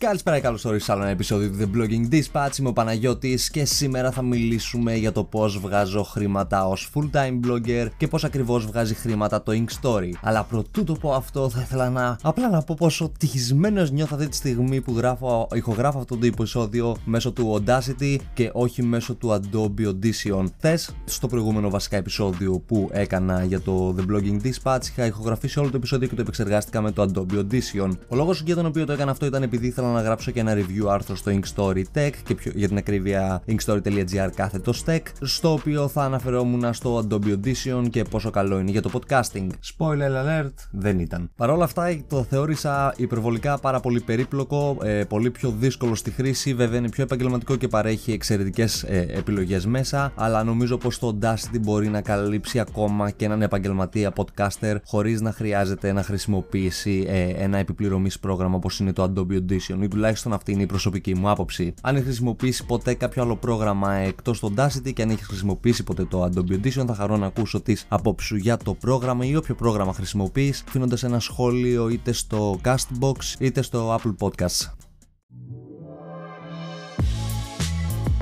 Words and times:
Καλησπέρα 0.00 0.36
και 0.36 0.42
καλώς 0.42 0.64
ορίσατε 0.64 0.84
σε 0.84 0.92
άλλο 0.92 1.02
ένα 1.02 1.10
επεισόδιο 1.10 1.50
του 1.50 1.56
The 1.60 1.76
Blogging 1.76 2.14
Dispatch. 2.14 2.58
Είμαι 2.58 2.68
ο 2.68 2.72
Παναγιώτης 2.72 3.50
και 3.50 3.64
σήμερα 3.64 4.10
θα 4.10 4.22
μιλήσουμε 4.22 4.94
για 4.94 5.12
το 5.12 5.24
πώς 5.24 5.58
βγάζω 5.58 6.02
χρήματα 6.02 6.66
ως 6.66 6.90
full 6.94 7.10
time 7.16 7.40
blogger 7.46 7.88
και 7.96 8.08
πώς 8.08 8.24
ακριβώς 8.24 8.66
βγάζει 8.66 8.94
χρήματα 8.94 9.42
το 9.42 9.52
Ink 9.52 9.82
Story. 9.82 10.10
Αλλά 10.22 10.44
προτού 10.44 10.84
το 10.84 10.92
πω 10.92 11.12
αυτό, 11.12 11.50
θα 11.50 11.60
ήθελα 11.60 11.90
να 11.90 12.16
απλά 12.22 12.48
να 12.48 12.62
πω 12.62 12.74
πόσο 12.78 13.12
τυχισμένος 13.18 13.90
νιώθω 13.90 14.16
αυτή 14.16 14.28
τη 14.28 14.36
στιγμή 14.36 14.80
που 14.80 14.94
γράφω, 14.96 15.48
ηχογράφω 15.54 15.98
αυτό 15.98 16.16
το 16.16 16.26
επεισόδιο 16.26 16.96
μέσω 17.04 17.32
του 17.32 17.62
Audacity 17.66 18.16
και 18.34 18.50
όχι 18.52 18.82
μέσω 18.82 19.14
του 19.14 19.40
Adobe 19.40 19.86
Audition. 19.86 20.44
Θες, 20.58 20.94
στο 21.04 21.26
προηγούμενο 21.26 21.70
βασικά 21.70 21.96
επεισόδιο 21.96 22.62
που 22.66 22.88
έκανα 22.92 23.44
για 23.44 23.60
το 23.60 23.94
The 23.98 24.12
Blogging 24.12 24.40
Dispatch, 24.42 24.86
είχα 24.90 25.06
ηχογραφήσει 25.06 25.58
όλο 25.58 25.70
το 25.70 25.76
επεισόδιο 25.76 26.08
και 26.08 26.14
το 26.14 26.20
επεξεργάστηκα 26.20 26.80
με 26.80 26.90
το 26.90 27.08
Adobe 27.08 27.38
Audition. 27.38 27.90
Ο 28.08 28.16
λόγος 28.16 28.42
για 28.42 28.54
τον 28.54 28.66
οποίο 28.66 28.84
το 28.86 28.92
έκανα 28.92 29.10
αυτό 29.10 29.26
ήταν 29.26 29.42
επειδή 29.42 29.66
ήθελα 29.66 29.88
να 29.92 30.00
γράψω 30.02 30.30
και 30.30 30.40
ένα 30.40 30.54
review 30.54 30.86
άρθρο 30.88 31.16
στο 31.16 31.32
Inkstory 31.32 31.82
Tech 31.94 32.10
και 32.24 32.34
πιο, 32.34 32.52
για 32.54 32.68
την 32.68 32.76
ακρίβεια 32.76 33.42
inkstory.gr 33.46 34.30
κάθετος 34.34 34.84
tech, 34.86 35.00
στο 35.20 35.52
οποίο 35.52 35.88
θα 35.88 36.02
αναφερόμουν 36.02 36.74
στο 36.74 37.06
Adobe 37.08 37.26
Audition 37.26 37.90
και 37.90 38.02
πόσο 38.02 38.30
καλό 38.30 38.58
είναι 38.58 38.70
για 38.70 38.82
το 38.82 38.90
podcasting. 38.92 39.46
Spoiler 39.76 40.10
alert, 40.24 40.54
δεν 40.70 40.98
ήταν. 40.98 41.30
Παρ' 41.36 41.50
όλα 41.50 41.64
αυτά 41.64 41.96
το 42.08 42.22
θεώρησα 42.22 42.94
υπερβολικά 42.96 43.58
πάρα 43.58 43.80
πολύ 43.80 44.00
περίπλοκο, 44.00 44.76
ε, 44.82 45.04
πολύ 45.04 45.30
πιο 45.30 45.54
δύσκολο 45.58 45.94
στη 45.94 46.10
χρήση, 46.10 46.54
βέβαια 46.54 46.78
είναι 46.78 46.88
πιο 46.88 47.02
επαγγελματικό 47.02 47.56
και 47.56 47.68
παρέχει 47.68 48.12
εξαιρετικές 48.12 48.82
ε, 48.82 49.06
επιλογές 49.10 49.66
μέσα, 49.66 50.12
αλλά 50.14 50.44
νομίζω 50.44 50.76
πως 50.76 50.98
το 50.98 51.18
Audacity 51.20 51.60
μπορεί 51.60 51.88
να 51.88 52.00
καλύψει 52.00 52.60
ακόμα 52.60 53.10
και 53.10 53.24
έναν 53.24 53.42
επαγγελματία 53.42 54.12
podcaster 54.16 54.76
χωρίς 54.84 55.20
να 55.20 55.32
χρειάζεται 55.32 55.92
να 55.92 56.02
χρησιμοποιήσει 56.02 57.04
ε, 57.08 57.44
ένα 57.44 57.58
επιπληρωμής 57.58 58.18
πρόγραμμα 58.18 58.56
όπως 58.56 58.80
είναι 58.80 58.92
το 58.92 59.12
Adobe 59.14 59.32
Audition 59.32 59.79
ή 59.82 59.88
τουλάχιστον 59.88 60.32
αυτή 60.32 60.52
είναι 60.52 60.62
η 60.62 60.66
προσωπική 60.66 61.14
μου 61.14 61.30
άποψη. 61.30 61.74
Αν 61.82 61.96
έχει 61.96 62.04
χρησιμοποιήσει 62.04 62.66
ποτέ 62.66 62.94
κάποιο 62.94 63.22
άλλο 63.22 63.36
πρόγραμμα 63.36 63.92
εκτός 63.92 64.40
των 64.40 64.54
Audacity 64.56 64.92
και 64.92 65.02
αν 65.02 65.10
έχει 65.10 65.24
χρησιμοποιήσει 65.24 65.84
ποτέ 65.84 66.04
το 66.04 66.24
Adobe 66.24 66.52
Audition, 66.52 66.84
θα 66.86 66.94
χαρώ 66.94 67.16
να 67.16 67.26
ακούσω 67.26 67.60
τις 67.60 67.86
απόψεις 67.88 68.28
σου 68.28 68.36
για 68.36 68.56
το 68.56 68.74
πρόγραμμα 68.74 69.24
ή 69.24 69.36
όποιο 69.36 69.54
πρόγραμμα 69.54 69.92
χρησιμοποιείς, 69.92 70.64
αφήνοντας 70.68 71.02
ένα 71.02 71.20
σχόλιο 71.20 71.88
είτε 71.88 72.12
στο 72.12 72.60
Castbox 72.64 73.16
είτε 73.38 73.62
στο 73.62 73.98
Apple 73.98 74.14
Podcasts. 74.26 74.72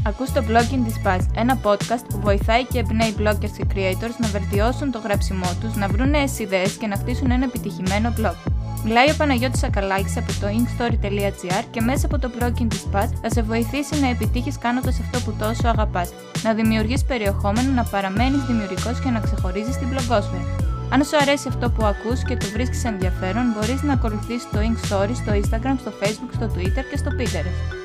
Ακούς 0.04 0.32
το 0.32 0.44
Blogging 0.48 0.86
Dispatch, 0.88 1.26
ένα 1.34 1.60
podcast 1.62 2.04
που 2.08 2.20
βοηθάει 2.20 2.66
και 2.66 2.78
εμπνέει 2.78 3.14
bloggers 3.18 3.56
και 3.56 3.66
creators 3.74 4.14
να 4.18 4.28
βελτιώσουν 4.28 4.90
το 4.90 4.98
γράψιμό 4.98 5.50
τους, 5.60 5.74
να 5.76 5.88
βρουν 5.88 6.10
νέες 6.10 6.38
ιδέες 6.38 6.76
και 6.76 6.86
να 6.86 6.96
χτίσουν 6.96 7.30
ένα 7.30 7.44
επιτυχημένο 7.44 8.14
blog. 8.18 8.57
Μιλάει 8.84 9.10
ο 9.10 9.14
Παναγιώτης 9.16 9.62
Ακαλάκης 9.62 10.16
από 10.16 10.32
το 10.40 10.46
inkstory.gr 10.46 11.64
και 11.70 11.80
μέσα 11.80 12.06
από 12.06 12.18
το 12.18 12.30
Blogging 12.38 12.72
Dispatch 12.72 13.12
θα 13.22 13.30
σε 13.30 13.42
βοηθήσει 13.42 14.00
να 14.00 14.08
επιτύχεις 14.08 14.58
κάνοντας 14.58 15.00
αυτό 15.00 15.20
που 15.20 15.36
τόσο 15.38 15.68
αγαπάς, 15.68 16.12
να 16.42 16.54
δημιουργείς 16.54 17.04
περιεχόμενο, 17.04 17.72
να 17.72 17.84
παραμένεις 17.84 18.44
δημιουργικός 18.44 19.00
και 19.00 19.10
να 19.10 19.20
ξεχωρίζεις 19.20 19.76
την 19.78 19.88
blogosfera. 19.92 20.68
Αν 20.90 21.04
σου 21.04 21.16
αρέσει 21.16 21.48
αυτό 21.48 21.70
που 21.70 21.84
ακούς 21.84 22.22
και 22.22 22.36
το 22.36 22.46
βρίσκεις 22.52 22.84
ενδιαφέρον, 22.84 23.44
μπορείς 23.54 23.82
να 23.82 23.92
ακολουθήσεις 23.92 24.48
το 24.52 24.58
Inkstory 24.58 25.14
στο 25.14 25.32
Instagram, 25.32 25.76
στο 25.80 25.92
Facebook, 26.00 26.32
στο 26.34 26.50
Twitter 26.54 26.84
και 26.90 26.96
στο 26.96 27.10
Pinterest. 27.18 27.77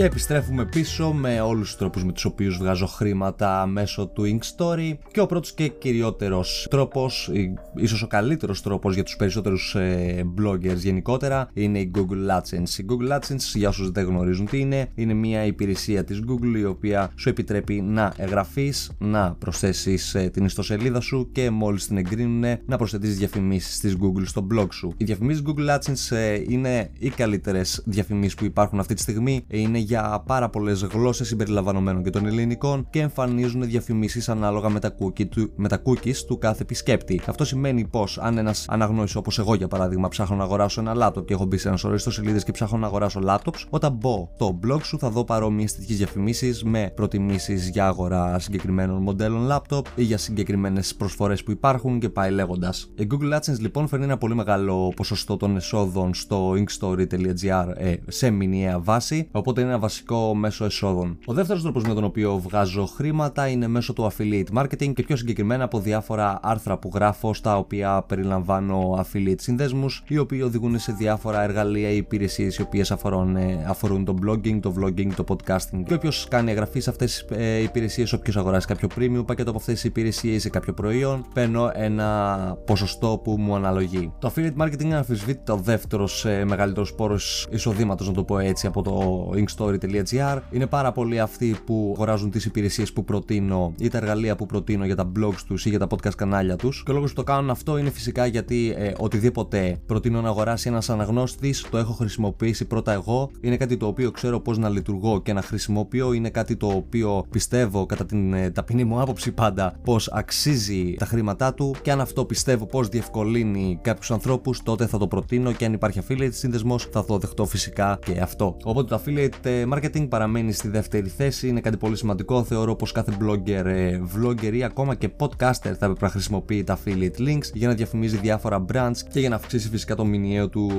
Και 0.00 0.06
επιστρέφουμε 0.06 0.64
πίσω 0.64 1.12
με 1.12 1.40
όλους 1.40 1.68
τους 1.68 1.76
τρόπους 1.76 2.04
με 2.04 2.12
τους 2.12 2.24
οποίους 2.24 2.56
βγάζω 2.56 2.86
χρήματα 2.86 3.66
μέσω 3.66 4.06
του 4.06 4.22
Inkstory 4.22 4.92
και 5.12 5.20
ο 5.20 5.26
πρώτος 5.26 5.52
και 5.52 5.68
κυριότερος 5.68 6.66
τρόπος, 6.70 7.30
ίσως 7.74 8.02
ο 8.02 8.06
καλύτερος 8.06 8.62
τρόπος 8.62 8.94
για 8.94 9.02
τους 9.02 9.16
περισσότερους 9.16 9.74
ε, 9.74 10.24
bloggers 10.40 10.76
γενικότερα 10.76 11.50
είναι 11.52 11.78
η 11.78 11.90
Google 11.94 12.38
AdSense. 12.38 12.78
Η 12.78 12.84
Google 12.88 13.18
AdSense, 13.18 13.54
για 13.54 13.68
όσους 13.68 13.90
δεν 13.90 14.04
γνωρίζουν 14.04 14.46
τι 14.46 14.58
είναι, 14.58 14.88
είναι 14.94 15.14
μια 15.14 15.44
υπηρεσία 15.44 16.04
της 16.04 16.20
Google 16.28 16.58
η 16.58 16.64
οποία 16.64 17.10
σου 17.16 17.28
επιτρέπει 17.28 17.80
να 17.80 18.12
εγγραφείς, 18.16 18.90
να 18.98 19.34
προσθέσεις 19.38 20.14
ε, 20.14 20.28
την 20.32 20.44
ιστοσελίδα 20.44 21.00
σου 21.00 21.28
και 21.32 21.50
μόλις 21.50 21.86
την 21.86 21.96
εγκρίνουν 21.96 22.58
να 22.66 22.76
προσθέτεις 22.76 23.16
διαφημίσεις 23.16 23.80
της 23.80 23.96
Google 24.00 24.22
στο 24.24 24.46
blog 24.54 24.68
σου. 24.72 24.92
Οι 24.96 25.04
διαφημίσεις 25.04 25.42
Google 25.46 25.76
AdSense 25.76 26.16
ε, 26.16 26.42
είναι 26.48 26.90
οι 26.98 27.08
καλύτερες 27.08 27.82
διαφημίσεις 27.86 28.34
που 28.34 28.44
υπάρχουν 28.44 28.78
αυτή 28.78 28.94
τη 28.94 29.00
στιγμή, 29.00 29.44
είναι 29.48 29.78
για 29.90 30.22
πάρα 30.26 30.48
πολλές 30.48 30.82
γλώσσες 30.82 31.26
συμπεριλαμβανομένων 31.26 32.02
και 32.02 32.10
των 32.10 32.26
ελληνικών 32.26 32.86
και 32.90 33.00
εμφανίζουν 33.00 33.62
διαφημίσεις 33.62 34.28
ανάλογα 34.28 34.68
με 34.68 34.80
τα, 34.80 34.94
cookie 34.98 35.26
του, 35.26 35.52
με 35.56 35.68
τα 35.68 35.82
cookies 35.84 36.16
του 36.26 36.38
κάθε 36.38 36.62
επισκέπτη. 36.62 37.20
Αυτό 37.26 37.44
σημαίνει 37.44 37.86
πως 37.86 38.18
αν 38.18 38.38
ένας 38.38 38.66
αναγνώρισε 38.68 39.18
όπως 39.18 39.38
εγώ 39.38 39.54
για 39.54 39.68
παράδειγμα 39.68 40.08
ψάχνω 40.08 40.36
να 40.36 40.42
αγοράσω 40.42 40.80
ένα 40.80 40.94
λάπτοπ 40.94 41.26
και 41.26 41.34
έχω 41.34 41.44
μπει 41.44 41.56
σε 41.56 41.68
ένα 41.68 41.76
σωρό 41.76 41.94
ιστοσελίδες 41.94 42.44
και 42.44 42.52
ψάχνω 42.52 42.78
να 42.78 42.86
αγοράσω 42.86 43.20
laptops, 43.26 43.64
όταν 43.70 43.92
μπω 43.92 44.28
το 44.38 44.58
blog 44.66 44.80
σου 44.82 44.98
θα 44.98 45.10
δω 45.10 45.24
παρόμοιες 45.24 45.74
τέτοιες 45.74 45.98
διαφημίσεις 45.98 46.64
με 46.64 46.92
προτιμήσεις 46.94 47.68
για 47.68 47.86
αγορά 47.86 48.38
συγκεκριμένων 48.38 49.02
μοντέλων 49.02 49.48
laptop 49.50 49.82
ή 49.94 50.02
για 50.02 50.18
συγκεκριμένες 50.18 50.94
προσφορές 50.94 51.42
που 51.42 51.50
υπάρχουν 51.50 51.98
και 51.98 52.08
πάει 52.08 52.30
λέγοντας. 52.30 52.90
Η 52.94 53.06
Google 53.10 53.36
AdSense 53.36 53.58
λοιπόν 53.58 53.88
φέρνει 53.88 54.04
ένα 54.04 54.18
πολύ 54.18 54.34
μεγάλο 54.34 54.92
ποσοστό 54.96 55.36
των 55.36 55.56
εσόδων 55.56 56.14
στο 56.14 56.52
inkstory.gr 56.52 57.66
ε, 57.76 57.94
σε 58.06 58.30
μηνιαία 58.30 58.80
βάση, 58.80 59.28
οπότε 59.32 59.60
είναι 59.60 59.69
ένα 59.70 59.78
βασικό 59.78 60.34
μέσο 60.34 60.64
εσόδων. 60.64 61.18
Ο 61.24 61.32
δεύτερος 61.32 61.62
τρόπος 61.62 61.84
με 61.84 61.94
τον 61.94 62.04
οποίο 62.04 62.38
βγάζω 62.38 62.86
χρήματα 62.86 63.48
είναι 63.48 63.68
μέσω 63.68 63.92
του 63.92 64.10
affiliate 64.12 64.58
marketing 64.58 64.92
και 64.94 65.02
πιο 65.02 65.16
συγκεκριμένα 65.16 65.64
από 65.64 65.80
διάφορα 65.80 66.40
άρθρα 66.42 66.78
που 66.78 66.90
γράφω 66.94 67.34
στα 67.34 67.56
οποία 67.56 68.04
περιλαμβάνω 68.08 69.04
affiliate 69.04 69.40
συνδέσμους 69.40 70.02
οι 70.08 70.18
οποίοι 70.18 70.40
οδηγούν 70.44 70.78
σε 70.78 70.92
διάφορα 70.92 71.42
εργαλεία 71.42 71.88
ή 71.88 71.96
υπηρεσίες 71.96 72.56
οι 72.56 72.62
οποίες 72.62 72.90
αφορούν, 72.90 73.36
ε, 73.36 73.64
αφορούν 73.68 74.04
το 74.04 74.14
blogging, 74.26 74.58
το 74.60 74.74
vlogging, 74.78 75.12
το 75.16 75.24
podcasting. 75.28 75.82
Και 75.86 75.94
όποιος 75.94 76.26
κάνει 76.30 76.50
εγγραφή 76.50 76.80
σε 76.80 76.90
αυτές 76.90 77.24
τις 77.26 77.38
ε, 77.38 77.62
υπηρεσίες, 77.62 78.12
όποιος 78.12 78.36
αγοράσει 78.36 78.66
κάποιο 78.66 78.88
premium 78.96 79.26
πακέτο 79.26 79.50
από 79.50 79.58
αυτές 79.58 79.74
τις 79.74 79.84
υπηρεσίες 79.84 80.34
ή 80.34 80.38
σε 80.38 80.48
κάποιο 80.48 80.72
προϊόν, 80.72 81.26
παίρνω 81.34 81.70
ένα 81.74 82.38
ποσοστό 82.66 83.20
που 83.24 83.36
μου 83.38 83.54
αναλογεί. 83.54 84.12
Το 84.18 84.32
affiliate 84.34 84.62
marketing 84.62 84.82
είναι 84.82 84.96
αμφισβήτητα 84.96 85.52
ο 85.52 85.56
δεύτερος 85.56 86.24
ε, 86.24 86.44
μεγαλύτερος 86.44 86.94
πόρος 86.94 87.48
εισοδήματος, 87.50 88.06
να 88.06 88.12
το 88.12 88.24
πω 88.24 88.38
έτσι, 88.38 88.66
από 88.66 88.82
το 88.82 89.30
Inkstory 89.60 90.38
είναι 90.50 90.66
πάρα 90.66 90.92
πολλοί 90.92 91.20
αυτοί 91.20 91.56
που 91.64 91.92
αγοράζουν 91.94 92.30
τις 92.30 92.44
υπηρεσίες 92.44 92.92
που 92.92 93.04
προτείνω 93.04 93.74
ή 93.78 93.88
τα 93.88 93.98
εργαλεία 93.98 94.36
που 94.36 94.46
προτείνω 94.46 94.84
για 94.84 94.96
τα 94.96 95.12
blogs 95.18 95.40
τους 95.46 95.66
ή 95.66 95.68
για 95.68 95.78
τα 95.78 95.86
podcast 95.90 96.14
κανάλια 96.16 96.56
τους. 96.56 96.82
Και 96.84 96.90
ο 96.90 96.94
λόγος 96.94 97.10
που 97.10 97.16
το 97.16 97.22
κάνουν 97.22 97.50
αυτό 97.50 97.78
είναι 97.78 97.90
φυσικά 97.90 98.26
γιατί 98.26 98.74
ε, 98.76 98.92
οτιδήποτε 98.98 99.80
προτείνω 99.86 100.20
να 100.20 100.28
αγοράσει 100.28 100.68
ένας 100.68 100.90
αναγνώστης 100.90 101.66
το 101.70 101.78
έχω 101.78 101.92
χρησιμοποιήσει 101.92 102.64
πρώτα 102.64 102.92
εγώ. 102.92 103.30
Είναι 103.40 103.56
κάτι 103.56 103.76
το 103.76 103.86
οποίο 103.86 104.10
ξέρω 104.10 104.40
πώς 104.40 104.58
να 104.58 104.68
λειτουργώ 104.68 105.22
και 105.22 105.32
να 105.32 105.42
χρησιμοποιώ. 105.42 106.12
Είναι 106.12 106.30
κάτι 106.30 106.56
το 106.56 106.66
οποίο 106.66 107.24
πιστεύω 107.30 107.86
κατά 107.86 108.06
την 108.06 108.32
ε, 108.32 108.50
ταπεινή 108.50 108.84
μου 108.84 109.00
άποψη 109.00 109.32
πάντα 109.32 109.74
πως 109.84 110.08
αξίζει 110.12 110.94
τα 110.98 111.04
χρήματά 111.06 111.54
του 111.54 111.74
και 111.82 111.92
αν 111.92 112.00
αυτό 112.00 112.24
πιστεύω 112.24 112.66
πως 112.66 112.88
διευκολύνει 112.88 113.78
κάποιους 113.82 114.10
ανθρώπους, 114.10 114.62
τότε 114.62 114.86
θα 114.86 114.98
το 114.98 115.06
προτείνω 115.06 115.52
και 115.52 115.64
αν 115.64 115.72
υπάρχει 115.72 116.00
affiliate 116.06 116.32
σύνδεσμος 116.32 116.88
θα 116.92 117.04
το 117.04 117.18
δεχτώ 117.18 117.46
φυσικά 117.46 117.98
και 118.04 118.20
αυτό. 118.20 118.56
Οπότε 118.64 118.96
το 118.96 119.02
affiliate 119.04 119.46
ε, 119.46 119.49
marketing 119.72 120.08
παραμένει 120.08 120.52
στη 120.52 120.68
δεύτερη 120.68 121.08
θέση. 121.08 121.48
Είναι 121.48 121.60
κάτι 121.60 121.76
πολύ 121.76 121.96
σημαντικό. 121.96 122.44
Θεωρώ 122.44 122.74
πως 122.74 122.92
κάθε 122.92 123.16
blogger, 123.20 123.64
ε, 123.64 124.00
vlogger 124.16 124.52
ή 124.52 124.64
ακόμα 124.64 124.94
και 124.94 125.10
podcaster 125.18 125.50
θα 125.50 125.68
έπρεπε 125.80 125.98
να 126.00 126.08
χρησιμοποιεί 126.08 126.64
τα 126.64 126.78
affiliate 126.78 127.20
links 127.20 127.50
για 127.54 127.68
να 127.68 127.74
διαφημίζει 127.74 128.16
διάφορα 128.16 128.64
brands 128.72 128.96
και 129.12 129.20
για 129.20 129.28
να 129.28 129.34
αυξήσει 129.34 129.68
φυσικά 129.68 129.94
το 129.94 130.04
μηνιαίο 130.04 130.48
του 130.48 130.70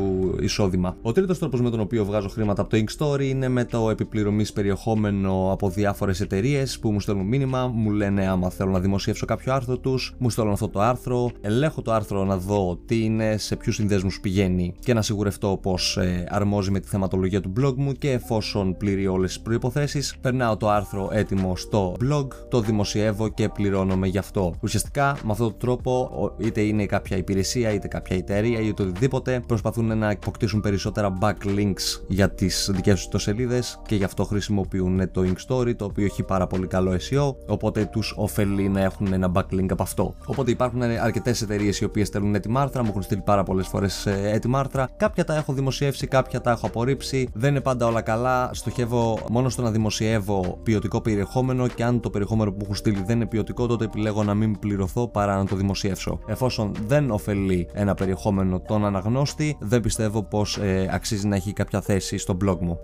εισόδημα. 0.42 0.98
Ο 1.02 1.12
τρίτος 1.12 1.40
τρόπος 1.40 1.62
με 1.62 1.70
τον 1.70 1.80
οποίο 1.80 2.06
βγάζω 2.06 2.30
χρήματα 2.30 2.62
από 2.62 2.70
το 2.70 2.84
Inkstory 2.86 3.24
είναι 3.24 3.48
με 3.48 3.66
το 3.66 3.90
επιπληρωμής 3.90 4.54
περιεχόμενο 4.54 5.52
από 5.52 5.70
διάφορες 5.70 6.22
εταιρείες 6.22 6.80
που 6.80 6.92
μου 6.92 7.00
στέλνουν 7.00 7.26
μήνυμα, 7.26 7.68
μου 7.68 7.90
λένε 7.92 8.28
άμα 8.28 8.50
θέλω 8.50 8.72
να 8.72 8.80
δημοσιεύσω 8.80 9.26
κάποιο 9.26 9.54
άρθρο 9.54 9.78
τους, 9.78 10.16
μου 10.18 10.30
στέλνουν 10.30 10.54
αυτό 10.54 10.70
το 10.70 10.80
άρθρο, 10.80 11.32
ελέγχω 11.42 11.82
το 11.82 11.92
άρθρο 11.92 12.26
να 12.26 12.38
δω 12.38 12.80
τι 12.86 13.04
είναι, 13.04 13.38
σε 13.38 13.56
ποιους 13.56 13.76
συνδέσμους 13.76 14.20
πηγαίνει 14.20 14.74
και 14.80 14.94
να 14.94 15.02
σιγουρευτώ 15.02 15.60
πως 15.62 15.98
ε, 15.98 16.26
αρμόζει 16.30 16.72
με 16.72 16.80
τη 16.80 16.88
θεματολογία 16.88 17.42
του 17.42 17.54
blog 17.60 17.74
μου 17.76 17.92
και 17.92 18.12
εφόσον 18.12 18.61
πληρεί 18.78 19.08
όλες 19.08 19.34
τις 19.34 19.42
προποθέσει, 19.42 20.04
περνάω 20.22 20.58
το 20.58 20.70
άρθρο 20.70 21.10
έτοιμο 21.12 21.56
στο 21.56 21.96
blog, 22.04 22.28
το 22.50 22.62
δημοσιεύω 22.62 23.28
και 23.28 23.50
πληρώνομαι 23.50 24.08
γι' 24.08 24.18
αυτό. 24.18 24.54
Ουσιαστικά 24.62 25.18
με 25.24 25.32
αυτόν 25.32 25.50
τον 25.50 25.58
τρόπο, 25.58 26.10
είτε 26.38 26.62
είναι 26.62 26.86
κάποια 26.86 27.18
υπηρεσία, 27.18 27.74
είτε 27.74 27.88
κάποια 27.88 28.16
εταιρεία, 28.16 28.60
είτε 28.60 28.84
οτιδήποτε, 28.84 29.44
προσπαθούν 29.48 29.98
να 29.98 30.10
αποκτήσουν 30.10 30.62
περισσότερα 30.62 31.14
backlinks 31.22 32.02
για 32.08 32.30
τις 32.30 32.70
δικές 32.74 33.08
τους 33.08 33.24
σελίδε 33.24 33.64
και 33.86 33.96
γι' 33.96 34.04
αυτό 34.04 34.24
χρησιμοποιούν 34.24 35.12
το 35.12 35.22
Inkstory, 35.22 35.76
το 35.76 35.86
οποίο 35.86 36.06
έχει 36.06 36.24
πάρα 36.24 36.48
πολύ 36.48 36.68
καλό 36.68 36.92
SEO, 36.92 37.36
οπότε 37.48 37.86
τους 37.86 38.14
ωφελεί 38.18 38.70
να 38.70 38.82
έχουν 38.82 39.14
ένα 39.14 39.32
backlink 39.34 39.66
από 39.70 39.84
αυτό. 39.84 40.16
Οπότε 40.26 40.52
υπάρχουν 40.52 40.82
αρκετές 40.82 41.42
εταιρείες 41.42 41.80
οι 41.80 41.84
οποίες 41.84 42.08
στέλνουν 42.08 42.36
έτοιμα 42.36 42.62
άρθρα, 42.62 42.84
μου 42.84 42.90
έχουν 42.90 43.02
στείλει 43.02 43.22
πάρα 43.22 43.44
πολλές 43.44 43.68
φορές 43.68 44.06
ε, 44.06 44.32
έτοιμα 44.34 44.60
άρθρα. 44.60 44.90
Κάποια 44.98 45.24
τα 45.24 45.36
έχω 45.36 45.54
δημοσιεύσει, 45.54 46.08
κάποια 46.08 46.42
τα 46.42 46.52
έχω 46.52 46.68
απορρίψει, 46.68 47.30
δεν 47.34 47.50
είναι 47.50 47.62
πάντα 47.62 47.86
όλα 47.86 48.02
καλά 48.02 48.50
στοχεύω 48.52 49.20
μόνο 49.30 49.50
στο 49.50 49.62
να 49.62 49.72
δημοσιεύω 49.72 50.60
ποιοτικό 50.64 51.02
περιεχόμενο 51.02 51.68
και 51.68 51.84
αν 51.84 52.00
το 52.00 52.10
περιεχόμενο 52.10 52.50
που 52.50 52.56
μου 52.56 52.64
έχουν 52.64 52.76
στείλει 52.76 53.04
δεν 53.06 53.16
είναι 53.16 53.26
ποιοτικό, 53.26 53.68
τότε 53.68 53.86
επιλέγω 53.86 54.24
να 54.24 54.34
μην 54.34 54.60
πληρωθώ 54.60 55.08
παρά 55.08 55.38
να 55.38 55.46
το 55.46 55.56
δημοσιεύσω. 55.56 56.20
Εφόσον 56.26 56.72
δεν 56.88 57.12
ωφελεί 57.12 57.70
ένα 57.74 57.94
περιεχόμενο 57.94 58.60
τον 58.60 58.86
αναγνώστη, 58.86 59.58
δεν 59.60 59.82
πιστεύω 59.82 60.24
πως 60.24 60.58
ε, 60.58 60.90
αξίζει 60.92 61.28
να 61.28 61.36
έχει 61.36 61.54
κάποια 61.54 61.82
θέση 61.82 62.18
στο 62.18 62.38
blog 62.46 62.58
μου. 62.60 62.80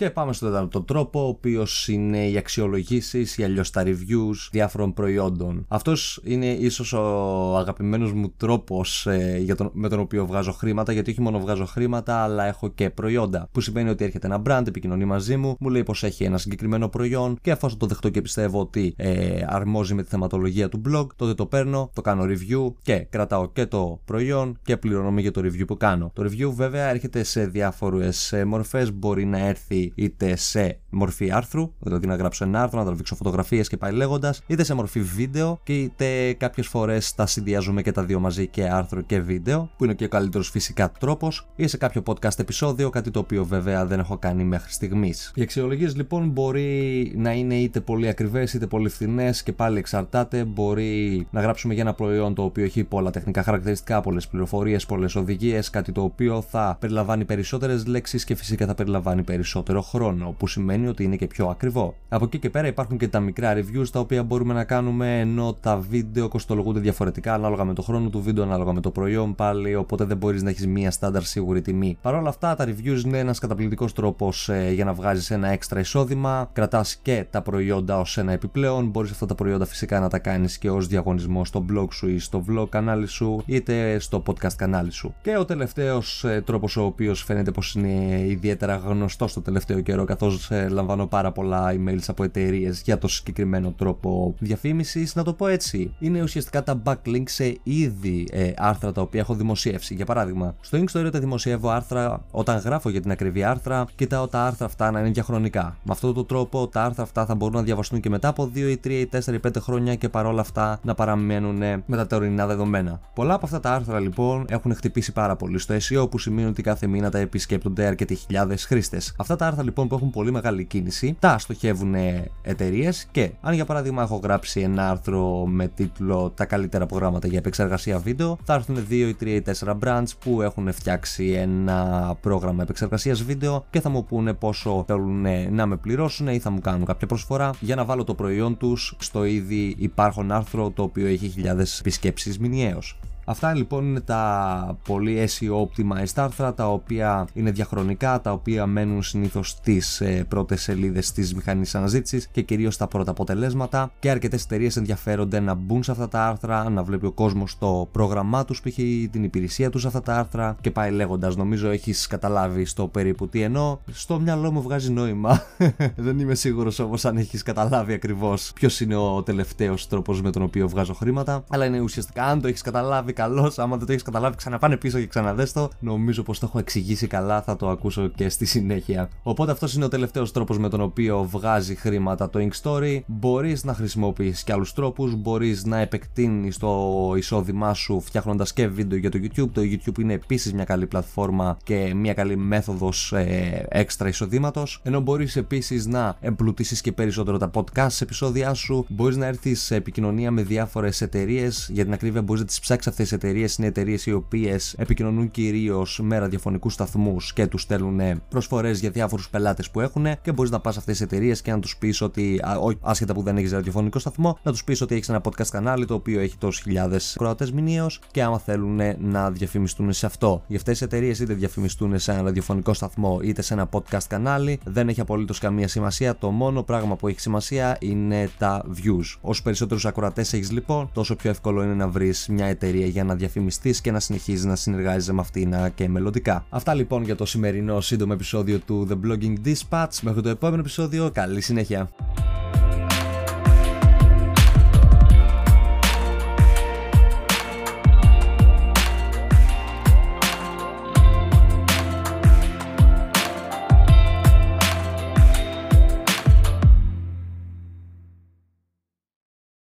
Και 0.00 0.10
πάμε 0.10 0.32
στο 0.32 0.46
τέταρτο 0.46 0.82
τρόπο, 0.82 1.24
ο 1.24 1.28
οποίος 1.28 1.88
είναι 1.88 2.28
οι 2.28 2.36
αξιολογήσεις 2.36 3.38
ή 3.38 3.44
αλλιώς 3.44 3.70
τα 3.70 3.82
reviews 3.86 4.48
διάφορων 4.50 4.92
προϊόντων. 4.92 5.64
Αυτός 5.68 6.20
είναι 6.24 6.46
ίσως 6.46 6.92
ο 6.92 7.56
αγαπημένος 7.56 8.12
μου 8.12 8.32
τρόπος 8.36 9.06
ε, 9.06 9.44
με 9.72 9.88
τον 9.88 9.98
οποίο 9.98 10.26
βγάζω 10.26 10.52
χρήματα, 10.52 10.92
γιατί 10.92 11.10
όχι 11.10 11.20
μόνο 11.20 11.38
βγάζω 11.38 11.64
χρήματα, 11.64 12.14
αλλά 12.14 12.44
έχω 12.44 12.68
και 12.68 12.90
προϊόντα. 12.90 13.48
Που 13.52 13.60
σημαίνει 13.60 13.88
ότι 13.88 14.04
έρχεται 14.04 14.26
ένα 14.26 14.42
brand, 14.46 14.66
επικοινωνεί 14.66 15.04
μαζί 15.04 15.36
μου, 15.36 15.56
μου 15.60 15.68
λέει 15.68 15.82
πως 15.82 16.02
έχει 16.02 16.24
ένα 16.24 16.38
συγκεκριμένο 16.38 16.88
προϊόν 16.88 17.38
και 17.42 17.50
εφόσον 17.50 17.78
το 17.78 17.86
δεχτώ 17.86 18.08
και 18.08 18.22
πιστεύω 18.22 18.60
ότι 18.60 18.94
ε, 18.96 19.42
αρμόζει 19.46 19.94
με 19.94 20.02
τη 20.02 20.08
θεματολογία 20.08 20.68
του 20.68 20.82
blog, 20.88 21.06
τότε 21.16 21.34
το 21.34 21.46
παίρνω, 21.46 21.90
το 21.94 22.00
κάνω 22.00 22.24
review 22.24 22.72
και 22.82 23.06
κρατάω 23.10 23.50
και 23.50 23.66
το 23.66 24.00
προϊόν 24.04 24.58
και 24.62 24.76
πληρώνομαι 24.76 25.20
για 25.20 25.30
το 25.30 25.40
review 25.40 25.66
που 25.66 25.76
κάνω. 25.76 26.10
Το 26.14 26.22
review 26.22 26.50
βέβαια 26.54 26.88
έρχεται 26.88 27.22
σε 27.22 27.46
διάφορες 27.46 28.34
μορφές, 28.46 28.92
μπορεί 28.92 29.24
να 29.24 29.38
έρθει 29.38 29.89
είτε 29.94 30.36
σε 30.36 30.78
μορφή 30.90 31.30
άρθρου, 31.30 31.72
δηλαδή 31.78 32.06
να 32.06 32.14
γράψω 32.14 32.44
ένα 32.44 32.62
άρθρο, 32.62 32.78
να 32.78 32.84
τραβήξω 32.84 33.14
φωτογραφίες 33.14 33.68
και 33.68 33.76
πάει 33.76 33.92
λέγοντας, 33.92 34.42
είτε 34.46 34.64
σε 34.64 34.74
μορφή 34.74 35.00
βίντεο 35.00 35.60
και 35.62 35.80
είτε 35.80 36.32
κάποιες 36.32 36.66
φορές 36.66 37.14
τα 37.14 37.26
συνδυάζουμε 37.26 37.82
και 37.82 37.92
τα 37.92 38.04
δύο 38.04 38.20
μαζί 38.20 38.46
και 38.46 38.68
άρθρο 38.68 39.00
και 39.00 39.20
βίντεο, 39.20 39.70
που 39.76 39.84
είναι 39.84 39.94
και 39.94 40.04
ο 40.04 40.08
καλύτερος 40.08 40.50
φυσικά 40.50 40.92
τρόπος, 41.00 41.48
ή 41.56 41.66
σε 41.66 41.76
κάποιο 41.76 42.02
podcast 42.06 42.38
επεισόδιο, 42.38 42.90
κάτι 42.90 43.10
το 43.10 43.18
οποίο 43.18 43.44
βέβαια 43.44 43.86
δεν 43.86 43.98
έχω 43.98 44.18
κάνει 44.18 44.44
μέχρι 44.44 44.72
στιγμής. 44.72 45.32
Οι 45.34 45.42
αξιολογίες 45.42 45.96
λοιπόν 45.96 46.28
μπορεί 46.28 47.12
να 47.16 47.32
είναι 47.32 47.54
είτε 47.54 47.80
πολύ 47.80 48.08
ακριβές 48.08 48.54
είτε 48.54 48.66
πολύ 48.66 48.88
φθηνές 48.88 49.42
και 49.42 49.52
πάλι 49.52 49.78
εξαρτάται. 49.78 50.44
Μπορεί 50.44 51.26
να 51.30 51.40
γράψουμε 51.40 51.74
για 51.74 51.82
ένα 51.82 51.94
προϊόν 51.94 52.34
το 52.34 52.42
οποίο 52.42 52.64
έχει 52.64 52.84
πολλά 52.84 53.10
τεχνικά 53.10 53.42
χαρακτηριστικά, 53.42 54.00
πολλές 54.00 54.28
πληροφορίες, 54.28 54.86
πολλές 54.86 55.14
οδηγίες, 55.14 55.70
κάτι 55.70 55.92
το 55.92 56.02
οποίο 56.02 56.42
θα 56.42 56.76
περιλαμβάνει 56.80 57.24
περισσότερες 57.24 57.86
λέξεις 57.86 58.24
και 58.24 58.34
φυσικά 58.34 58.66
θα 58.66 58.74
περιλαμβάνει 58.74 59.22
περισσότερο 59.22 59.79
χρόνο, 59.82 60.34
που 60.38 60.46
σημαίνει 60.46 60.86
ότι 60.86 61.04
είναι 61.04 61.16
και 61.16 61.26
πιο 61.26 61.46
ακριβό. 61.46 61.94
Από 62.08 62.24
εκεί 62.24 62.38
και 62.38 62.50
πέρα 62.50 62.66
υπάρχουν 62.66 62.98
και 62.98 63.08
τα 63.08 63.20
μικρά 63.20 63.54
reviews 63.56 63.88
τα 63.92 64.00
οποία 64.00 64.22
μπορούμε 64.22 64.54
να 64.54 64.64
κάνουμε, 64.64 65.20
ενώ 65.20 65.56
τα 65.60 65.76
βίντεο 65.76 66.28
κοστολογούνται 66.28 66.80
διαφορετικά 66.80 67.34
ανάλογα 67.34 67.64
με 67.64 67.74
το 67.74 67.82
χρόνο 67.82 68.08
του 68.08 68.22
βίντεο, 68.22 68.44
ανάλογα 68.44 68.72
με 68.72 68.80
το 68.80 68.90
προϊόν 68.90 69.34
πάλι, 69.34 69.74
οπότε 69.74 70.04
δεν 70.04 70.16
μπορείς 70.16 70.42
να 70.42 70.50
έχεις 70.50 70.66
μία 70.66 70.90
στάνταρ 70.90 71.22
σίγουρη 71.22 71.60
τιμή. 71.62 71.98
Παρ' 72.02 72.14
όλα 72.14 72.28
αυτά, 72.28 72.54
τα 72.54 72.66
reviews 72.68 73.04
είναι 73.04 73.18
ένας 73.18 73.38
καταπληκτικός 73.38 73.92
τρόπος 73.92 74.48
ε, 74.48 74.70
για 74.72 74.84
να 74.84 74.92
βγάζεις 74.92 75.30
ένα 75.30 75.48
έξτρα 75.48 75.80
εισόδημα, 75.80 76.50
κρατάς 76.52 76.96
και 76.96 77.26
τα 77.30 77.42
προϊόντα 77.42 77.98
ως 77.98 78.18
ένα 78.18 78.32
επιπλέον, 78.32 78.88
μπορείς 78.88 79.10
αυτά 79.10 79.26
τα 79.26 79.34
προϊόντα 79.34 79.64
φυσικά 79.66 80.00
να 80.00 80.08
τα 80.08 80.18
κάνεις 80.18 80.58
και 80.58 80.70
ως 80.70 80.86
διαγωνισμό 80.86 81.44
στο 81.44 81.64
blog 81.72 81.86
σου 81.92 82.08
ή 82.08 82.18
στο 82.18 82.44
vlog 82.50 82.68
κανάλι 82.68 83.06
σου, 83.06 83.42
είτε 83.46 83.98
στο 83.98 84.22
podcast 84.26 84.52
κανάλι 84.56 84.90
σου. 84.90 85.14
Και 85.22 85.36
ο 85.36 85.44
τελευταίος 85.44 86.24
ε, 86.24 86.42
τρόπος, 86.46 86.76
ο 86.76 86.84
οποίος 86.84 87.22
φαίνεται 87.22 87.50
πως 87.50 87.74
είναι 87.74 88.24
ιδιαίτερα 88.26 88.76
γνωστός 88.76 89.30
στο 89.30 89.40
τελευταίο 89.40 89.69
τελευταίο 89.70 89.94
καιρό, 89.94 90.04
καθώς 90.04 90.50
ε, 90.50 90.68
λαμβάνω 90.68 91.06
πάρα 91.06 91.32
πολλά 91.32 91.74
emails 91.74 92.04
από 92.06 92.24
εταιρείες 92.24 92.82
για 92.84 92.98
το 92.98 93.08
συγκεκριμένο 93.08 93.74
τρόπο 93.76 94.34
διαφήμισης. 94.38 95.14
Να 95.14 95.22
το 95.22 95.32
πω 95.32 95.46
έτσι, 95.46 95.94
είναι 95.98 96.22
ουσιαστικά 96.22 96.62
τα 96.62 96.82
backlinks 96.84 97.22
σε 97.24 97.58
ήδη 97.62 98.28
ε, 98.32 98.52
άρθρα 98.56 98.92
τα 98.92 99.00
οποία 99.00 99.20
έχω 99.20 99.34
δημοσιεύσει. 99.34 99.94
Για 99.94 100.04
παράδειγμα, 100.04 100.54
στο 100.60 100.78
Inkstory 100.78 101.04
όταν 101.06 101.20
δημοσιεύω 101.20 101.68
άρθρα, 101.68 102.24
όταν 102.30 102.58
γράφω 102.58 102.88
για 102.90 103.00
την 103.00 103.10
ακριβή 103.10 103.42
άρθρα, 103.42 103.84
κοιτάω 103.94 104.28
τα 104.28 104.40
άρθρα 104.40 104.66
αυτά 104.66 104.90
να 104.90 105.00
είναι 105.00 105.10
διαχρονικά. 105.10 105.76
Με 105.82 105.92
αυτόν 105.92 106.14
τον 106.14 106.26
τρόπο 106.26 106.68
τα 106.68 106.82
άρθρα 106.82 107.02
αυτά 107.02 107.26
θα 107.26 107.34
μπορούν 107.34 107.56
να 107.56 107.62
διαβαστούν 107.62 108.00
και 108.00 108.08
μετά 108.08 108.28
από 108.28 108.50
2 108.54 108.56
ή 108.56 108.80
3 108.84 108.90
ή 108.90 109.08
4 109.12 109.32
ή 109.32 109.40
5 109.46 109.50
χρόνια 109.58 109.94
και 109.94 110.08
παρόλα 110.08 110.40
αυτά 110.40 110.80
να 110.82 110.94
παραμένουν 110.94 111.56
με 111.86 111.96
τα 111.96 112.06
τωρινά 112.06 112.46
δεδομένα. 112.46 113.00
Πολλά 113.14 113.34
από 113.34 113.46
αυτά 113.46 113.60
τα 113.60 113.72
άρθρα 113.72 114.00
λοιπόν 114.00 114.44
έχουν 114.48 114.74
χτυπήσει 114.74 115.12
πάρα 115.12 115.36
πολύ 115.36 115.58
στο 115.58 115.74
SEO 115.74 116.10
που 116.10 116.18
σημαίνει 116.18 116.48
ότι 116.48 116.62
κάθε 116.62 116.86
μήνα 116.86 117.10
τα 117.10 117.18
επισκέπτονται 117.18 117.86
αρκετοί 117.86 118.14
χιλιάδες 118.14 118.64
χρήστες. 118.64 119.14
Αυτά 119.16 119.36
τα 119.36 119.46
άρθρα 119.50 119.64
λοιπόν 119.64 119.88
που 119.88 119.94
έχουν 119.94 120.10
πολύ 120.10 120.32
μεγάλη 120.32 120.64
κίνηση 120.64 121.16
τα 121.18 121.38
στοχεύουν 121.38 121.94
εταιρείες 122.42 123.06
και 123.10 123.30
αν 123.40 123.54
για 123.54 123.64
παράδειγμα 123.64 124.02
έχω 124.02 124.20
γράψει 124.22 124.60
ένα 124.60 124.90
άρθρο 124.90 125.46
με 125.46 125.68
τίτλο 125.68 126.32
Τα 126.34 126.44
καλύτερα 126.44 126.86
προγράμματα 126.86 127.28
για 127.28 127.38
επεξεργασία 127.38 127.98
βίντεο, 127.98 128.38
θα 128.44 128.54
έρθουν 128.54 128.76
2 128.90 128.92
ή 128.92 129.16
3 129.20 129.26
ή 129.26 129.42
4 129.60 129.78
brands 129.84 130.10
που 130.24 130.42
έχουν 130.42 130.72
φτιάξει 130.72 131.30
ένα 131.30 132.14
πρόγραμμα 132.20 132.62
επεξεργασίας 132.62 133.22
βίντεο 133.22 133.64
και 133.70 133.80
θα 133.80 133.88
μου 133.88 134.04
πούνε 134.04 134.32
πόσο 134.32 134.84
θέλουν 134.86 135.26
να 135.50 135.66
με 135.66 135.76
πληρώσουν 135.76 136.28
ή 136.28 136.38
θα 136.38 136.50
μου 136.50 136.60
κάνουν 136.60 136.84
κάποια 136.84 137.06
προσφορά 137.06 137.50
για 137.60 137.74
να 137.74 137.84
βάλω 137.84 138.04
το 138.04 138.14
προϊόν 138.14 138.56
τους 138.56 138.96
στο 138.98 139.24
ήδη 139.24 139.74
υπάρχον 139.78 140.32
άρθρο 140.32 140.70
το 140.70 140.82
οποίο 140.82 141.06
έχει 141.06 141.28
χιλιάδες 141.28 141.78
επισκέψεις 141.78 142.38
μηνιαίως. 142.38 142.98
Αυτά 143.24 143.54
λοιπόν 143.54 143.84
είναι 143.84 144.00
τα 144.00 144.78
πολύ 144.84 145.28
SEO 145.28 145.60
optimized 145.62 146.12
άρθρα 146.14 146.54
τα 146.54 146.72
οποία 146.72 147.26
είναι 147.32 147.50
διαχρονικά, 147.50 148.20
τα 148.20 148.32
οποία 148.32 148.66
μένουν 148.66 149.02
συνήθως 149.02 149.48
στις 149.48 150.00
ε, 150.00 150.24
πρώτες 150.28 150.62
σελίδες 150.62 151.12
της 151.12 151.34
μηχανής 151.34 151.74
αναζήτησης 151.74 152.28
και 152.28 152.42
κυρίως 152.42 152.76
τα 152.76 152.86
πρώτα 152.86 153.10
αποτελέσματα 153.10 153.90
και 153.98 154.10
αρκετές 154.10 154.44
εταιρείες 154.44 154.76
ενδιαφέρονται 154.76 155.40
να 155.40 155.54
μπουν 155.54 155.82
σε 155.82 155.90
αυτά 155.90 156.08
τα 156.08 156.26
άρθρα, 156.26 156.70
να 156.70 156.82
βλέπει 156.82 157.06
ο 157.06 157.12
κόσμος 157.12 157.58
το 157.58 157.88
πρόγραμμά 157.92 158.44
τους, 158.44 158.60
π.χ. 158.60 158.74
την 159.10 159.24
υπηρεσία 159.24 159.70
τους 159.70 159.80
σε 159.80 159.86
αυτά 159.86 160.02
τα 160.02 160.14
άρθρα 160.14 160.56
και 160.60 160.70
πάει 160.70 160.90
λέγοντας. 160.90 161.36
Νομίζω 161.36 161.70
έχεις 161.70 162.06
καταλάβει 162.06 162.64
στο 162.64 162.88
περίπου 162.88 163.28
τι 163.28 163.42
εννοώ. 163.42 163.78
Στο 163.92 164.20
μυαλό 164.20 164.52
μου 164.52 164.62
βγάζει 164.62 164.90
νόημα. 164.90 165.42
Δεν 165.96 166.18
είμαι 166.18 166.34
σίγουρος 166.34 166.78
όμως 166.78 167.04
αν 167.04 167.16
έχεις 167.16 167.42
καταλάβει 167.42 167.92
ακριβώς 167.92 168.52
ποιος 168.54 168.80
είναι 168.80 168.96
ο 168.96 169.22
τελευταίος 169.22 169.88
τρόπος 169.88 170.22
με 170.22 170.30
τον 170.30 170.42
οποίο 170.42 170.68
βγάζω 170.68 170.94
χρήματα. 170.94 171.44
Αλλά 171.48 171.64
είναι 171.64 171.80
ουσιαστικά 171.80 172.24
αν 172.24 172.40
το 172.40 172.48
έχεις 172.48 172.62
καταλάβει 172.62 173.09
καλό. 173.12 173.52
Άμα 173.56 173.76
δεν 173.76 173.86
το 173.86 173.92
έχεις 173.92 174.04
καταλάβει, 174.04 174.36
ξαναπάνε 174.36 174.76
πίσω 174.76 174.98
και 174.98 175.06
ξαναδέστο. 175.06 175.70
Νομίζω 175.80 176.22
πως 176.22 176.38
το 176.38 176.46
έχω 176.48 176.58
εξηγήσει 176.58 177.06
καλά, 177.06 177.42
θα 177.42 177.56
το 177.56 177.68
ακούσω 177.68 178.08
και 178.08 178.28
στη 178.28 178.44
συνέχεια. 178.44 179.08
Οπότε 179.22 179.52
αυτός 179.52 179.74
είναι 179.74 179.84
ο 179.84 179.88
τελευταίος 179.88 180.32
τρόπος 180.32 180.58
με 180.58 180.68
τον 180.68 180.80
οποίο 180.80 181.28
βγάζει 181.30 181.74
χρήματα 181.74 182.30
το 182.30 182.38
Ink 182.42 182.62
Story. 182.62 183.00
Μπορείς 183.06 183.64
να 183.64 183.74
χρησιμοποιήσεις 183.74 184.44
και 184.44 184.52
άλλους 184.52 184.72
τρόπους, 184.72 185.14
μπορείς 185.14 185.64
να 185.64 185.78
επεκτείνεις 185.78 186.58
το 186.58 187.12
εισόδημά 187.16 187.74
σου 187.74 188.00
φτιάχνοντας 188.00 188.52
και 188.52 188.68
βίντεο 188.68 188.98
για 188.98 189.10
το 189.10 189.18
YouTube. 189.22 189.50
Το 189.52 189.60
YouTube 189.60 189.98
είναι 189.98 190.12
επίσης 190.12 190.52
μια 190.52 190.64
καλή 190.64 190.86
πλατφόρμα 190.86 191.56
και 191.62 191.92
μια 191.94 192.14
καλή 192.14 192.36
μέθοδος 192.36 193.12
ε, 193.12 193.66
έξτρα 193.68 194.08
εισοδήματος. 194.08 194.80
Ενώ 194.82 195.00
μπορείς 195.00 195.36
επίσης 195.36 195.86
να 195.86 196.16
εμπλουτίσεις 196.20 196.80
και 196.80 196.92
περισσότερο 196.92 197.38
τα 197.38 197.50
podcast 197.54 198.00
επεισόδια 198.00 198.54
σου. 198.54 198.84
Μπορείς 198.88 199.16
να 199.16 199.26
έρθεις 199.26 199.62
σε 199.62 199.74
επικοινωνία 199.74 200.30
με 200.30 200.42
διάφορες 200.42 201.00
εταιρείες. 201.00 201.70
Για 201.72 201.84
την 201.84 201.92
ακρίβεια, 201.92 202.22
μπορείς 202.22 202.40
να 202.40 202.46
τις 202.46 202.60
ψάξεις 202.60 202.90
αυτές 202.90 202.99
εταιρείες 203.08 203.56
είναι 203.56 203.66
εταιρείες 203.66 204.06
οι 204.06 204.12
οποίες 204.12 204.74
επικοινωνούν 204.78 205.30
κυρίως 205.30 206.00
με 206.02 206.18
ραδιοφωνικούς 206.18 206.72
σταθμούς 206.72 207.32
και 207.32 207.46
τους 207.46 207.62
στέλνουν 207.62 208.22
προσφορές 208.28 208.80
για 208.80 208.90
διάφορους 208.90 209.28
πελάτες 209.30 209.70
που 209.70 209.80
έχουν 209.80 210.06
και 210.22 210.32
μπορείς 210.32 210.50
να 210.50 210.60
πας 210.60 210.72
σε 210.72 210.78
αυτές 210.78 210.96
τις 210.96 211.06
εταιρείες 211.06 211.42
και 211.42 211.50
να 211.50 211.58
τους 211.58 211.76
πεις 211.76 212.00
ότι, 212.00 212.40
άσχετα 212.80 213.14
που 213.14 213.22
δεν 213.22 213.36
έχεις 213.36 213.52
ραδιοφωνικό 213.52 213.98
σταθμό, 213.98 214.38
να 214.42 214.50
τους 214.50 214.64
πεις 214.64 214.80
ότι 214.80 214.94
έχεις 214.94 215.08
ένα 215.08 215.20
podcast 215.24 215.46
κανάλι 215.50 215.84
το 215.84 215.94
οποίο 215.94 216.20
έχει 216.20 216.36
τόσου 216.38 216.62
χιλιάδες 216.62 217.14
κροατέ 217.18 217.48
μηνύως 217.54 218.00
και 218.10 218.22
άμα 218.22 218.38
θέλουν 218.38 218.80
να 218.98 219.30
διαφημιστούν 219.30 219.92
σε 219.92 220.06
αυτό. 220.06 220.42
Για 220.46 220.56
αυτές 220.56 220.78
τις 220.78 220.86
εταιρείες 220.86 221.18
είτε 221.18 221.34
διαφημιστούν 221.34 221.98
σε 221.98 222.12
ένα 222.12 222.22
ραδιοφωνικό 222.22 222.74
σταθμό 222.74 223.18
είτε 223.22 223.42
σε 223.42 223.54
ένα 223.54 223.68
podcast 223.72 224.04
κανάλι, 224.08 224.60
δεν 224.64 224.88
έχει 224.88 225.00
απολύτως 225.00 225.38
καμία 225.38 225.68
σημασία. 225.68 226.16
Το 226.16 226.30
μόνο 226.30 226.62
πράγμα 226.62 226.96
που 226.96 227.08
έχει 227.08 227.20
σημασία 227.20 227.76
είναι 227.80 228.30
τα 228.38 228.64
views. 228.68 229.18
Όσο 229.20 229.42
περισσότερους 229.42 229.86
ακροατές 229.86 230.32
έχεις 230.32 230.50
λοιπόν, 230.50 230.90
τόσο 230.92 231.16
πιο 231.16 231.30
εύκολο 231.30 231.62
είναι 231.62 231.74
να 231.74 231.88
βρεις 231.88 232.28
μια 232.28 232.46
εταιρεία 232.46 232.86
για 232.90 233.04
να 233.04 233.14
διαφημιστείς 233.14 233.80
και 233.80 233.90
να 233.90 234.00
συνεχίζεις 234.00 234.44
να 234.44 234.56
συνεργάζεσαι 234.56 235.12
με 235.12 235.20
αυτήν 235.20 235.54
και 235.74 235.88
μελλοντικά. 235.88 236.44
Αυτά 236.50 236.74
λοιπόν 236.74 237.02
για 237.02 237.16
το 237.16 237.24
σημερινό 237.24 237.80
σύντομο 237.80 238.12
επεισόδιο 238.14 238.58
του 238.58 238.88
The 238.90 239.06
Blogging 239.06 239.34
Dispatch. 239.44 239.98
Μέχρι 240.02 240.22
το 240.22 240.28
επόμενο 240.28 240.60
επεισόδιο, 240.60 241.10
καλή 241.12 241.40
συνέχεια. 241.40 241.90